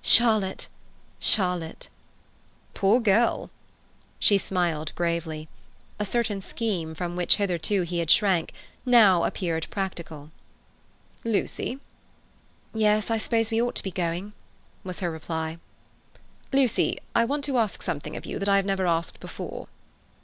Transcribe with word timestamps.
Charlotte—Charlotte." 0.00 1.90
"Poor 2.72 2.98
girl!" 2.98 3.50
She 4.18 4.38
smiled 4.38 4.90
gravely. 4.94 5.50
A 5.98 6.06
certain 6.06 6.40
scheme, 6.40 6.94
from 6.94 7.14
which 7.14 7.36
hitherto 7.36 7.82
he 7.82 7.98
had 7.98 8.10
shrunk, 8.10 8.54
now 8.86 9.24
appeared 9.24 9.66
practical. 9.68 10.30
"Lucy!" 11.24 11.78
"Yes, 12.72 13.10
I 13.10 13.18
suppose 13.18 13.50
we 13.50 13.60
ought 13.60 13.74
to 13.74 13.82
be 13.82 13.90
going," 13.90 14.32
was 14.82 15.00
her 15.00 15.10
reply. 15.10 15.58
"Lucy, 16.54 16.98
I 17.14 17.26
want 17.26 17.44
to 17.44 17.58
ask 17.58 17.82
something 17.82 18.16
of 18.16 18.24
you 18.24 18.38
that 18.38 18.48
I 18.48 18.56
have 18.56 18.64
never 18.64 18.86
asked 18.86 19.20
before." 19.20 19.68